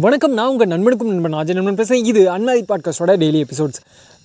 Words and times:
வணக்கம் 0.00 0.32
நான் 0.32 0.48
உங்கள் 0.48 0.68
நண்பனுக்கும் 0.68 1.08
நண்பன் 1.12 1.36
அஜய் 1.38 1.56
நண்பன் 1.58 1.74
பேசுகிறேன் 1.74 2.04
இது 2.04 2.20
அண்ணாதி 2.30 2.60
பாட்காஸ்டோட 2.68 3.12
டெய்லி 3.22 3.38
எபிசோட்ஸ் 3.44 3.80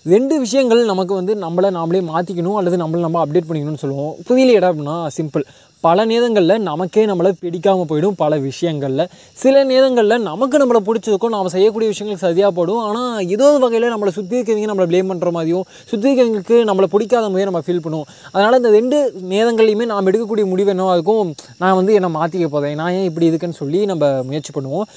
ரெண்டு 0.05 0.39
விஷயங்கள் 0.39 0.81
நமக்கு 0.85 1.13
வந்து 1.13 1.33
நம்மளை 1.35 1.69
நாமளே 1.77 2.01
மாற்றிக்கணும் 2.09 2.57
அல்லது 2.59 2.77
நம்மளை 2.77 2.99
நம்ம 2.99 3.25
அப்டேட் 3.25 3.47
பண்ணிக்கணும்னு 3.47 3.81
சொல்லுவோம். 3.83 4.11
புதிய 4.27 4.57
இடம் 4.57 4.71
அப்படின்னா 4.71 4.95
சிம்பிள் 5.17 5.45
பல 5.81 6.05
நேரங்களில் 6.05 6.61
நமக்கே 6.61 7.05
நம்மளை 7.05 7.31
பிடிக்காமல் 7.39 7.87
போயிடும் 7.89 8.17
பல 8.21 8.37
விஷயங்களில். 8.37 9.07
சில 9.43 9.63
நேரங்களில் 9.63 10.21
நமக்கு 10.21 10.61
நம்மளை 10.63 10.81
பிடிச்சதுக்கும் 10.89 11.33
நாம் 11.37 11.49
செய்யக்கூடிய 11.55 11.87
விஷயங்கள் 11.93 12.21
சரியாக 12.25 12.51
போடும். 12.51 12.77
ஆனால் 12.77 13.27
ஏதோ 13.27 13.47
ஒரு 13.51 13.63
வகையில் 13.65 13.89
நம்மளை 13.95 14.13
சுற்றி 14.19 14.37
இருக்கிறவங்க 14.37 14.71
நம்மளை 14.73 14.87
ப்ளேம் 14.91 15.11
பண்ணுற 15.13 15.31
மாதிரியும் 15.31 15.65
சுற்றி 15.91 16.07
இருக்கிறவங்களுக்கு 16.09 16.59
நம்மளை 16.71 16.89
பிடிக்காத 16.93 17.25
மாதிரியும் 17.25 17.51
நம்ம 17.51 17.63
ஃபீல் 17.67 17.83
பண்ணுவோம். 17.87 18.07
அதனால் 18.31 18.59
இந்த 18.61 18.69
ரெண்டு 18.69 18.99
நேரங்களையுமே 19.33 19.85
நாம் 19.85 20.07
எடுக்கக்கூடிய 20.11 20.47
முடிவு 20.53 20.69
என்னவாக 20.69 20.97
இருக்கும்? 20.99 21.33
நான் 21.57 21.75
வந்து 21.75 21.93
என்னை 21.93 22.11
மாற்றிக்க 22.19 22.47
போதேன் 22.47 22.79
நான் 22.83 22.91
ஏன் 22.91 23.09
இப்படி 23.11 23.25
இருக்குன்னு 23.25 23.61
சொல்லி 23.63 23.85
நம்ம 23.85 24.13
முயற்சி 24.29 24.53
பண்ணுவோம். 24.59 24.87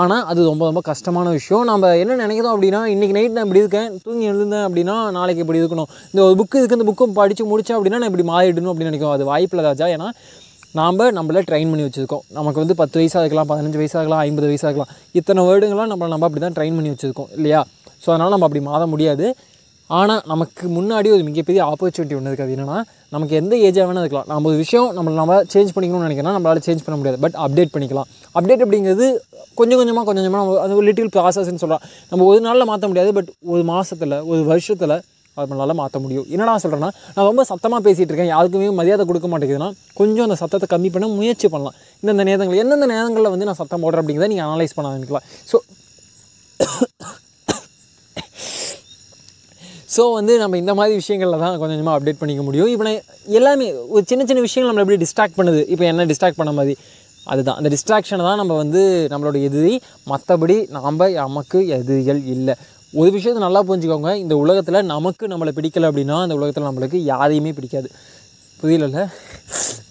ஆனால் 0.00 0.24
அது 0.30 0.40
ரொம்ப 0.48 0.62
ரொம்ப 0.68 0.80
கஷ்டமான 0.88 1.26
விஷயம். 1.36 1.64
நம்ம 1.70 1.92
என்ன 2.02 2.16
நினைக்கிறோம் 2.24 2.54
அப்படின்னா 2.54 2.80
இன்றைக்கி 2.94 3.14
நைட் 3.18 3.36
நான் 3.36 3.46
இப்படி 3.46 3.62
இருக்கேன் 3.64 3.88
தூங்கி 4.06 4.26
எழுந்தேன் 4.32 4.66
அப்படின்னா 4.68 4.96
நாளைக்கு 5.18 5.42
இப்படி 5.44 5.60
இருக்கணும். 5.62 5.88
இந்த 6.12 6.20
ஒரு 6.26 6.36
புக்கு 6.40 6.58
இருக்குது 6.60 6.78
இந்த 6.80 6.88
புக்கு 6.90 7.18
படித்து 7.20 7.46
முடித்தேன் 7.52 7.78
அப்படின்னா 7.78 8.00
நான் 8.02 8.10
இப்படி 8.12 8.26
மாறிடணும் 8.32 8.70
அப்படின்னு 8.72 8.92
நினைக்கிறோம். 8.92 9.16
அது 9.18 9.30
வாய்ப்பில் 9.32 9.66
ராஜா. 9.68 9.88
ஏன்னா 9.96 10.08
நாம் 10.78 10.98
நம்மள 11.18 11.42
ட்ரெயின் 11.50 11.70
பண்ணி 11.72 11.84
வச்சுருக்கோம். 11.86 12.24
நமக்கு 12.38 12.62
வந்து 12.62 12.74
பத்து 12.80 12.96
வயசாக 13.00 13.22
இருக்கலாம் 13.24 13.50
பதினஞ்சு 13.52 13.78
வயசாக 13.82 14.00
இருக்கலாம் 14.00 14.24
ஐம்பது 14.28 14.48
வயசாக 14.50 14.68
இருக்கலாம். 14.70 14.92
இத்தனை 15.18 15.42
வேர்டுங்களாம் 15.48 15.92
நம்மளை 15.92 16.10
நம்ம 16.14 16.26
அப்படி 16.28 16.42
தான் 16.46 16.56
ட்ரெயின் 16.58 16.76
பண்ணி 16.78 16.92
வச்சுருக்கோம் 16.94 17.30
இல்லையா? 17.38 17.62
ஸோ 18.02 18.08
அதனால் 18.14 18.34
நம்ம 18.34 18.46
அப்படி 18.48 18.62
மாற 18.70 18.82
முடியாது. 18.94 19.28
ஆனால் 19.90 20.22
நமக்கு 20.30 20.64
முன்னாடி 20.76 21.08
ஒரு 21.16 21.22
மிகப்பெரிய 21.28 21.60
ஆப்பர்ச்சுனிட்டி 21.72 22.14
ஒன்று 22.16 22.30
இருக்குது 22.30 22.46
அது 22.46 22.54
என்னென்னா 22.56 22.78
நமக்கு 23.14 23.34
எந்த 23.40 23.54
ஏஜாக 23.66 23.84
வேணால் 23.88 24.04
இருக்கலாம். 24.04 24.26
நம்ம 24.32 24.48
ஒரு 24.50 24.58
விஷயம் 24.64 24.88
நம்ம 24.96 25.14
நம்ம 25.20 25.36
சேஞ்ச் 25.52 25.70
பண்ணிக்கணும்னு 25.74 26.08
நினைக்கிறோம் 26.08 26.36
நம்மளால் 26.36 26.64
சேஞ்ச் 26.66 26.84
பண்ண 26.86 26.96
முடியாது. 27.00 27.18
பட் 27.24 27.36
அப்டேட் 27.44 27.72
பண்ணிக்கலாம். 27.74 28.08
அப்டேட் 28.38 28.64
அப்படிங்கிறது 28.64 29.06
கொஞ்சம் 29.60 29.78
கொஞ்சமாக 29.80 30.04
கொஞ்சம் 30.08 30.24
கொஞ்சமாக 30.24 30.42
நம்ம 30.44 30.58
அது 30.64 30.78
ஒரு 30.80 30.86
லிட்டில் 30.88 31.12
ப்ராசஸ்ன்னு 31.16 31.62
சொல்கிறான் 31.64 31.84
நம்ம 32.10 32.26
ஒரு 32.32 32.40
நாளில் 32.48 32.68
மாற்ற 32.72 32.88
முடியாது 32.90 33.12
பட் 33.18 33.30
ஒரு 33.54 33.62
மாதத்தில் 33.70 34.16
ஒரு 34.32 34.42
வருஷத்தில் 34.52 34.96
நம்மளால் 35.36 35.78
மாற்ற 35.80 35.96
முடியும். 36.04 36.24
என்னடா 36.34 36.54
சொல்கிறேன்னா 36.62 36.88
நான் 37.16 37.26
ரொம்ப 37.30 37.42
சத்தமாக 37.50 37.80
பேசிகிட்டு 37.86 38.10
இருக்கேன். 38.12 38.30
யாருக்குமே 38.34 38.70
மரியாதை 38.78 39.04
கொடுக்க 39.10 39.26
மாட்டேங்குதுன்னா 39.32 39.68
கொஞ்சம் 40.00 40.26
அந்த 40.26 40.36
சத்தத்தை 40.40 40.66
கம்மி 40.72 40.88
பண்ண 40.94 41.08
முயற்சி 41.18 41.48
பண்ணலாம். 41.52 41.76
இந்தந்த 42.02 42.24
நேரங்கள் 42.28 42.60
எந்தெந்த 42.62 42.88
நேரங்களில் 42.94 43.32
வந்து 43.34 43.46
நான் 43.48 43.60
சத்தம் 43.60 43.84
போடுறேன் 43.84 44.02
அப்படிங்கிறத 44.02 44.30
நீங்கள் 44.32 44.48
அனலைஸ் 44.48 44.76
பண்ண 44.78 44.90
ஆரம்பிக்கலாம். 44.92 45.26
ஸோ 45.50 45.58
ஸோ 49.94 50.02
வந்து 50.16 50.32
நம்ம 50.40 50.56
இந்த 50.62 50.72
மாதிரி 50.78 50.94
விஷயங்களில் 51.02 51.40
தான் 51.42 51.54
கொஞ்சம் 51.60 51.76
கொஞ்சமாக 51.76 51.96
அப்டேட் 51.98 52.18
பண்ணிக்க 52.20 52.42
முடியும். 52.48 52.68
இப்போ 52.72 52.84
நான் 52.88 53.00
எல்லாமே 53.38 53.66
ஒரு 53.94 54.02
சின்ன 54.10 54.22
சின்ன 54.28 54.42
விஷயங்கள் 54.46 54.70
நம்மளை 54.70 54.84
எப்படி 54.84 54.98
டிஸ்ட்ராக்ட் 55.04 55.38
பண்ணுது? 55.38 55.60
இப்போ 55.72 55.84
என்ன 55.92 56.06
டிஸ்ட்ராக்ட் 56.10 56.40
பண்ண 56.40 56.52
மாதிரி? 56.58 56.74
அதுதான். 57.24 57.56
அந்த 57.56 57.68
டிஸ்ட்ராக்ஷனை 57.68 58.24
தான் 58.28 58.36
நம்ம 58.36 58.56
வந்து 58.56 59.08
நம்மளோட 59.10 59.42
எதிரி 59.42 59.80
மற்றபடி 60.06 60.70
நாம் 60.70 60.96
நமக்கு 60.96 61.66
எதிரிகள் 61.66 62.24
இல்லை. 62.24 62.54
ஒரு 62.92 63.10
விஷயத்தை 63.10 63.50
நல்லா 63.50 63.62
புரிஞ்சுக்கோங்க. 63.68 64.14
இந்த 64.14 64.36
உலகத்தில் 64.36 64.84
நமக்கு 64.84 65.26
நம்மளை 65.26 65.50
பிடிக்கலை 65.54 65.86
அப்படின்னா 65.88 66.20
அந்த 66.22 66.34
உலகத்தில் 66.34 66.64
நம்மளுக்கு 66.64 66.96
யாரையுமே 66.96 67.52
பிடிக்காது. 67.52 67.90
புரியல 68.60 69.08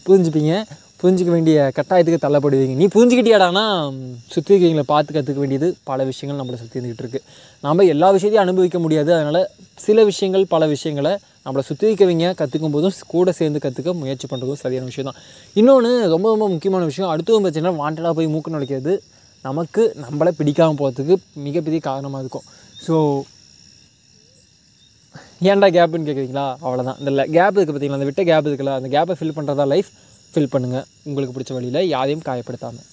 புரிஞ்சுப்பீங்க? 0.09 0.65
புரிஞ்சிக்க 1.01 1.31
வேண்டிய 1.33 1.57
கட்டாயத்துக்கு 1.77 2.19
தள்ளப்படுவீங்க. 2.23 2.75
நீ 2.81 2.85
புரிஞ்சுக்கிட்டியாடானா? 2.95 3.63
சுற்றி 4.33 4.51
இருக்கிறவங்களை 4.51 4.85
பார்த்து 4.91 5.15
கற்றுக்க 5.17 5.39
வேண்டியது 5.43 5.67
பல 5.89 6.05
விஷயங்கள் 6.09 6.39
நம்மளை 6.39 6.57
சுற்றி 6.61 6.77
இருந்துகிட்டு 6.79 7.03
இருக்குது 7.05 7.25
நம்ம 7.65 7.85
எல்லா 7.93 8.07
விஷயத்தையும் 8.15 8.45
அனுபவிக்க 8.45 8.79
முடியாது. 8.85 9.11
அதனால் 9.17 9.41
சில 9.85 10.03
விஷயங்கள் 10.09 10.45
பல 10.53 10.65
விஷயங்களை 10.73 11.13
நம்மளை 11.45 11.63
சுற்றி 11.67 11.85
இருக்கவங்க 11.89 12.31
கற்றுக்கும் 12.39 12.73
போதும் 12.75 12.95
கூட 13.13 13.31
சேர்ந்து 13.39 13.61
கற்றுக்க 13.65 13.93
முயற்சி 14.01 14.27
பண்ணுறதும் 14.31 14.61
சரியான 14.63 14.89
விஷயம் 14.91 15.09
தான். 15.09 15.19
இன்னொன்று 15.59 15.91
ரொம்ப 16.13 16.27
ரொம்ப 16.33 16.47
முக்கியமான 16.55 16.85
விஷயம் 16.91 17.11
அடுத்தவங்க 17.13 17.45
பிரச்சனை 17.47 17.75
வாண்டடாக 17.83 18.13
போய் 18.19 18.31
மூக்கு 18.33 18.55
நுழைக்கிறது. 18.55 18.95
நமக்கு 19.45 19.83
நம்மளை 20.05 20.31
பிடிக்காமல் 20.39 20.79
போகிறதுக்கு 20.81 21.15
மிகப்பெரிய 21.47 21.81
காரணமாக 21.89 22.23
இருக்கும். 22.25 22.47
ஸோ 22.85 22.95
ஏன்டா 25.51 25.67
கேப்புன்னு 25.77 26.07
கேட்குறீங்களா 26.09 26.47
அவ்வளோதான் 26.65 26.99
இந்த 27.01 27.11
கேப் 27.37 27.55
இருக்குது 27.55 27.73
பார்த்தீங்களா 27.73 27.99
அந்த 27.99 28.09
விட்ட 28.09 28.23
கேப் 28.29 28.47
இருக்குல்ல 28.49 28.75
அந்த 28.79 28.89
கேப்பை 28.97 29.15
ஃபில் 29.19 29.35
பண்ணுறதா 29.37 29.65
லைஃப் 29.73 29.89
ஃபில் 30.33 30.53
பண்ணுங்கள் 30.53 30.87
உங்களுக்கு 31.03 31.35
பிடிச்ச 31.35 31.53
வழியில் 31.53 31.81
யாரையும் 31.87 32.25
காயப்படுத்தாமல் 32.25 32.87